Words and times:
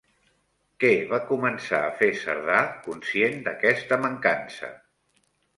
Què 0.83 0.89
va 1.11 1.19
començar 1.31 1.83
a 1.89 1.93
fer 2.01 2.09
Cerdà 2.21 2.57
conscient 2.89 3.39
d'aquesta 3.49 4.03
mancança? 4.07 4.73